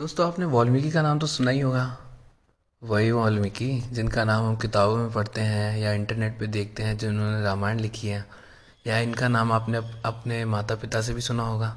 [0.00, 1.98] दोस्तों, आपने वाल्मीकि का नाम तो सुना ही होगा।
[2.82, 7.42] वही वाल्मीकि, जिनका नाम हम किताबों में पढ़ते हैं या इंटरनेट पे देखते हैं, जिन्होंने
[7.42, 8.26] रामायण लिखी है,
[8.86, 11.76] या इनका नाम आपने अपने माता पिता से भी सुना होगा।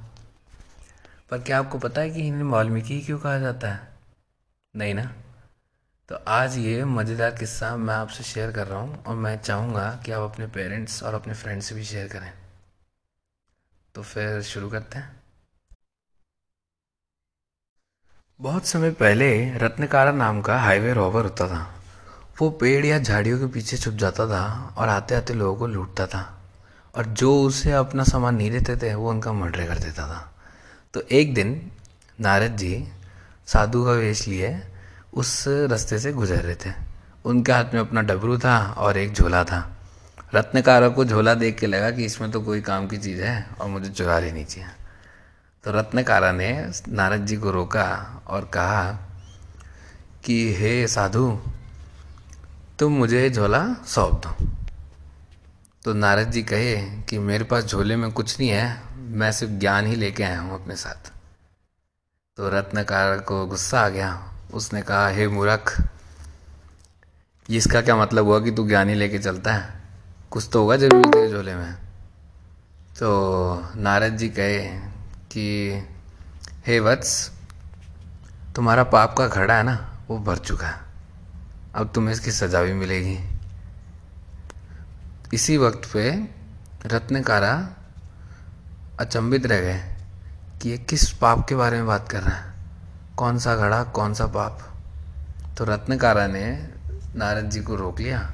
[1.32, 3.88] पर क्या आपको पता है कि इन्हें वाल्मीकि क्यों कहा जाता है?
[4.76, 5.14] नहीं ना?
[6.10, 10.12] तो आज ये मज़ेदार किस्सा मैं आपसे शेयर कर रहा हूँ, और मैं चाहूँगा कि
[10.12, 12.34] आप अपने पेरेंट्स और अपने फ्रेंड्स से भी शेयर करें।
[13.96, 15.23] तो फिर शुरू करते हैं।
[18.42, 21.76] बहुत समय पहले रत्नकारा नाम का हाईवे रॉबर होता था।
[22.42, 26.06] वो पेड़ या झाड़ियों के पीछे छुप जाता था और आते आते लोगों को लूटता
[26.06, 26.42] था।
[26.96, 30.34] और जो उसे अपना सामान नहीं देते थे, वो उनका मर्डर कर देता था।
[30.94, 31.72] तो एक दिन
[32.22, 32.88] नारद जी
[33.46, 34.62] साधु का वेश लिए
[35.14, 36.74] उस रास्ते से गुजर रहे थे।
[37.26, 39.78] उनके हाथ में अपना डबरू था और एक झोला था।
[40.36, 43.68] रत्नकारा को झोला देख के लगा कि इसमें तो कोई काम की चीज़ है और
[43.68, 44.70] मुझे चुरा लेनी चाहिए
[45.64, 48.92] तो रत्नकारा ने नारद जी को रोका और कहा
[50.26, 51.40] कि, हे साधु,
[52.80, 54.48] तुम मुझे झोला सौंप दो।
[55.86, 59.86] तो नारद जी कहे कि, मेरे पास झोले में कुछ नहीं है, मैं सिर्फ़ ज्ञान
[59.86, 61.12] ही लेके आया हूँ अपने साथ।
[62.38, 65.84] तो रत्नकार को गुस्सा आ गया। उसने कहा, हे मूर्ख,
[67.50, 69.84] इसका क्या मतलब हुआ कि तू ज्ञान ही लेके चलता है?
[70.32, 71.74] कुछ तो होगा ज़रूरी तेरे झोले में।
[73.00, 74.93] तो नारद जी कहे
[75.34, 75.74] कि,
[76.68, 77.32] हे वत्स,
[78.56, 80.80] तुम्हारा पाप का घड़ा है ना, वो भर चुका है।
[81.76, 83.20] अब तुम्हें इसकी सजा भी मिलेगी।
[85.34, 86.28] इसी वक्त पे
[86.86, 87.70] रत्नकारा
[89.00, 89.96] अचंभित रह गए
[90.62, 92.54] कि ये किस पाप के बारे में बात कर रहा है?
[93.18, 94.74] कौन सा घड़ा, कौन सा पाप?
[95.58, 96.70] तो रत्नकारा ने
[97.16, 98.32] नारद जी को रोक लिया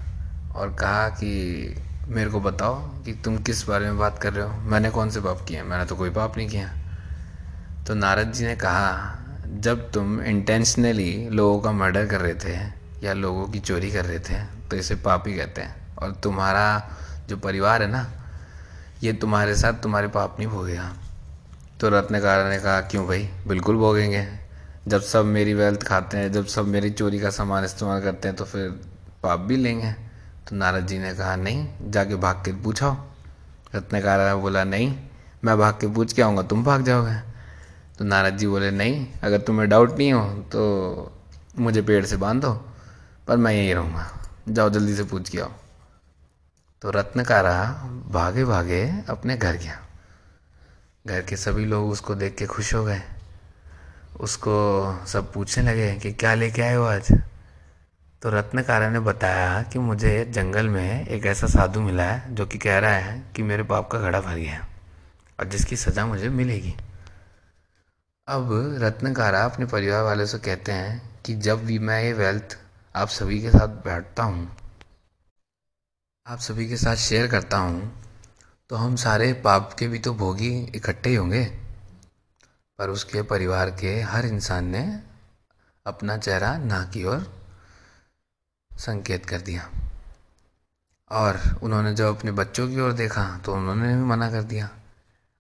[0.56, 1.76] और कहा कि,
[2.08, 4.54] मेरे को बताओ कि तुम किस बारे में बात कर रहे हो?
[4.54, 6.89] मैंने कौन से पाप किए मैंने तो कोई पाप नहीं किया।
[7.90, 9.18] तो नारद जी ने कहा,
[9.58, 12.54] जब तुम इंटेंशनली लोगों का मर्डर कर रहे थे
[13.04, 16.92] या लोगों की चोरी कर रहे थे तो इसे पाप कहते हैं। और तुम्हारा
[17.30, 18.06] जो परिवार है ना,
[19.04, 20.92] ये तुम्हारे साथ तुम्हारे पाप नहीं भोगेगा।
[21.80, 23.30] तो रत्नकार ने कहा, क्यों भाई?
[23.48, 24.26] बिल्कुल भोगेंगे।
[24.88, 28.38] जब सब मेरी वेल्थ खाते हैं, जब सब मेरी चोरी का सामान इस्तेमाल करते हैं
[28.38, 28.70] तो फिर
[29.24, 29.92] पाप भी लेंगे।
[30.46, 32.92] तो नारद जी ने कहा, नहीं, जाके भाग के पूछो
[33.76, 34.96] रत्नकार बोला, नहीं,
[35.44, 37.29] मैं भाग के पूछ के आऊँगा, तुम भाग जाओगे?
[38.00, 40.62] तो नारद जी बोले, नहीं, अगर तुम्हें डाउट नहीं हो तो
[41.60, 42.46] मुझे पेड़ से बाँध,
[43.28, 45.52] पर मैं यहीं रहूँगा। जाओ, जल्दी से पूछ के आओ।
[46.82, 47.64] तो रत्नकारा
[48.10, 49.80] भागे भागे अपने घर गया।
[51.08, 53.02] घर के सभी लोग उसको देख के खुश हो गए।
[54.20, 54.56] उसको
[55.08, 57.12] सब पूछने लगे कि, क्या लेके आए हो आज?
[58.22, 62.58] तो रत्नकारा ने बताया कि मुझे जंगल में एक ऐसा साधु मिला है, जो कि
[62.58, 64.68] कह रहा है कि मेरे पाप का घड़ा भर गया
[65.40, 66.76] और जिसकी सज़ा मुझे मिलेगी।
[68.30, 68.50] अब
[68.82, 72.58] रत्नकारा अपने परिवार वालों से कहते हैं कि जब भी मैं ये वेल्थ
[72.96, 74.48] आप सभी के साथ बैठता हूँ,
[76.28, 77.92] आप सभी के साथ शेयर करता हूँ
[78.70, 81.44] तो हम सारे पाप के भी तो भोगी इकट्ठे ही होंगे।
[82.80, 84.84] पर उसके परिवार के हर इंसान ने
[85.86, 87.26] अपना चेहरा ना की ओर
[88.72, 89.70] संकेत कर दिया।
[91.12, 94.70] और उन्होंने जब अपने बच्चों की ओर देखा तो उन्होंने भी मना कर दिया।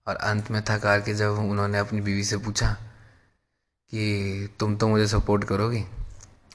[0.09, 2.71] और अंत में थक के जब उन्होंने अपनी बीवी से पूछा
[3.93, 5.83] कि तुम तो मुझे सपोर्ट करोगी,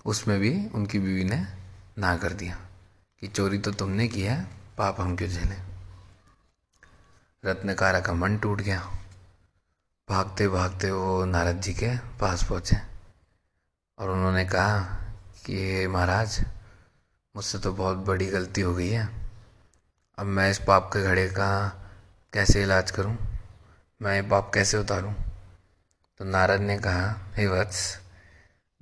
[0.05, 1.37] उसमें भी उनकी बीवी ने
[1.99, 2.57] ना कर दिया
[3.21, 4.43] कि चोरी तो तुमने की है,
[4.79, 5.57] पाप हम क्यों झेले?
[7.45, 8.81] रत्नकारा का मन टूट गया।
[10.09, 12.77] भागते भागते वो नारद जी के पास पहुँचे
[13.99, 14.79] और उन्होंने कहा
[15.47, 16.45] कि महाराज,
[17.37, 19.09] मुझसे तो बहुत बड़ी गलती हो गई है।
[20.19, 21.69] अब मैं इस पाप के घड़े का
[22.33, 23.34] कैसे इलाज करूँ?
[24.05, 25.13] मैं पाप कैसे उतारूं?
[26.19, 28.01] तो नारद ने कहा, हे वत्स,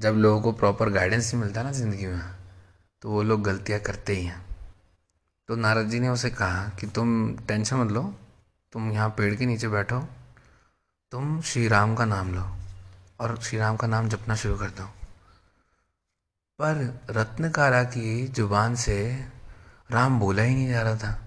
[0.00, 2.20] जब लोगों को प्रॉपर गाइडेंस नहीं मिलता ना ज़िंदगी में
[3.02, 4.46] तो वो लोग गलतियाँ करते ही हैं।
[5.48, 8.02] तो नारद जी ने उसे कहा कि, तुम टेंशन मत लो,
[8.72, 10.00] तुम यहाँ पेड़ के नीचे बैठो,
[11.10, 12.56] तुम श्री राम का नाम लो
[13.20, 14.84] और श्री राम का नाम जपना शुरू कर दो।
[16.58, 19.26] पर रत्नकारा की ज़ुबान से
[19.90, 21.22] राम बोला ही नहीं जा रहा था।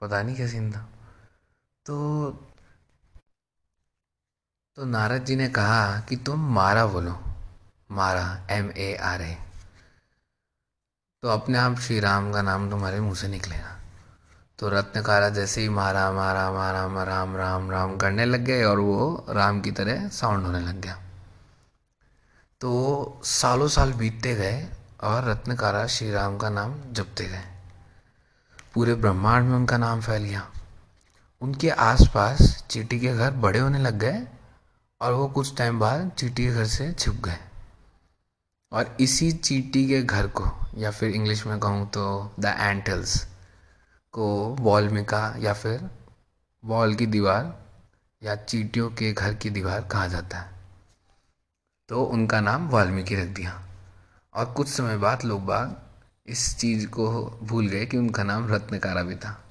[0.00, 0.88] पता नहीं क्या सीन था।
[1.86, 2.46] तो
[4.76, 7.12] तो नारद जी ने कहा कि तुम मारा बोलो।
[7.90, 9.36] मारा एम ए आर ए
[11.22, 13.76] तो अपने आप श्री राम का नाम तुम्हारे मुँह से निकलेगा।
[14.58, 19.26] तो रत्नकारा जैसे ही मारा मारा मारा राम राम राम करने लग गए और वो
[19.30, 20.96] राम की तरह साउंड होने लग गया।
[22.60, 24.66] तो सालों साल बीतते गए
[25.02, 27.44] और रत्नकारा श्री राम का नाम जपते गए।
[28.74, 30.48] पूरे ब्रह्मांड में उनका नाम फैल गया।
[31.42, 34.26] उनके आसपास चीटी के घर बड़े होने लग गए
[35.00, 37.38] और वो कुछ टाइम बाद चीटी के घर से छिप गए।
[38.72, 40.44] और इसी चीटी के घर को,
[40.76, 43.28] या फिर इंग्लिश में कहूँ तो द एंटल्स
[44.12, 45.90] को वॉल्मिका या फिर
[46.64, 47.66] वॉल की दीवार,
[48.22, 50.50] या चीटियों के घर की दीवार कहा जाता है।
[51.88, 53.62] तो उनका नाम वाल्मीकि रख दिया।
[54.34, 55.76] और कुछ समय बाद लोग बाग
[56.26, 59.44] इस चीज़ को भूल गए कि उनका नाम रत्नकारा भी था।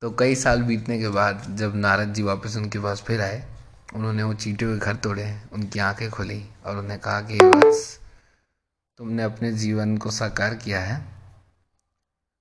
[0.00, 3.49] तो कई साल बीतने के बाद जब नारद जी वापस उनके पास फिर आए
[3.94, 8.00] उन्होंने वो चीटियों के घर तोड़े, उनकी आँखें खोली और उन्हें कहा कि बस,
[8.98, 11.04] तुमने अपने जीवन को साकार किया है।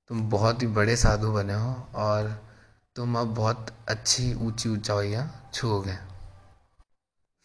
[0.07, 2.49] तुम बहुत ही बड़े साधु बने हो और
[2.95, 5.95] तुम अब बहुत अच्छी ऊँची ऊंचाइयाँ छूओगे।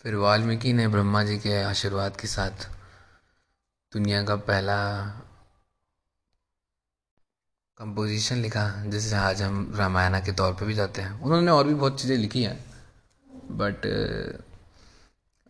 [0.03, 2.71] फिर वाल्मीकि ने ब्रह्मा जी के आशीर्वाद के साथ
[3.93, 5.07] दुनिया का पहला
[7.79, 11.75] कंपोजिशन लिखा, जिसे आज हम रामायण के तौर पे भी जाते हैं। उन्होंने और भी
[11.75, 12.74] बहुत चीज़ें लिखी हैं।
[13.55, 13.87] बट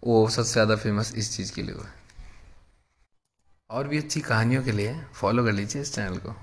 [0.02, 1.86] वो सबसे ज़्यादा फ़ेमस इस चीज़ के लिए हुआ।
[3.70, 6.34] और भी अच्छी कहानियों के लिए फॉलो कर लीजिए इस चैनल को।